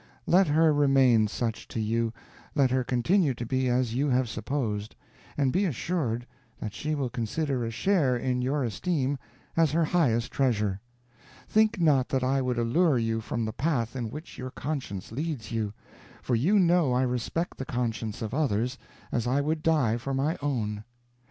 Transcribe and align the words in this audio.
Let 0.25 0.47
her 0.47 0.73
remain 0.73 1.27
such 1.27 1.67
to 1.67 1.79
you, 1.79 2.11
let 2.55 2.71
her 2.71 2.83
continue 2.83 3.35
to 3.35 3.45
be 3.45 3.69
as 3.69 3.93
you 3.93 4.09
have 4.09 4.27
supposed, 4.27 4.95
and 5.37 5.53
be 5.53 5.63
assured 5.65 6.25
that 6.59 6.73
she 6.73 6.95
will 6.95 7.11
consider 7.11 7.63
a 7.63 7.69
share 7.69 8.17
in 8.17 8.41
your 8.41 8.63
esteem 8.63 9.19
as 9.55 9.73
her 9.73 9.85
highest 9.85 10.31
treasure. 10.31 10.81
Think 11.47 11.79
not 11.79 12.09
that 12.09 12.23
I 12.23 12.41
would 12.41 12.57
allure 12.57 12.97
you 12.97 13.21
from 13.21 13.45
the 13.45 13.53
path 13.53 13.95
in 13.95 14.09
which 14.09 14.39
your 14.39 14.49
conscience 14.49 15.11
leads 15.11 15.51
you; 15.51 15.71
for 16.23 16.33
you 16.33 16.57
know 16.57 16.93
I 16.93 17.03
respect 17.03 17.57
the 17.59 17.65
conscience 17.65 18.23
of 18.23 18.33
others, 18.33 18.79
as 19.11 19.27
I 19.27 19.39
would 19.39 19.61
die 19.61 19.97
for 19.97 20.15
my 20.15 20.35
own. 20.41 20.83